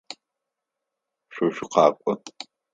Шъо 1.33 1.47
шъукъэкӏо. 1.55 2.11